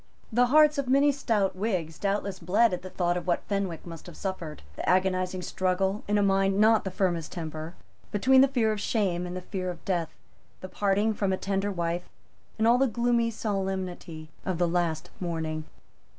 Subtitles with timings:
[0.33, 4.07] The hearts of many stout Whigs doubtless bled at the thought of what Fenwick must
[4.07, 7.75] have suffered, the agonizing struggle, in a mind not of the firmest temper,
[8.11, 10.09] between the fear of shame and the fear of death,
[10.61, 12.09] the parting from a tender wife,
[12.57, 15.65] and all the gloomy solemnity of the last morning.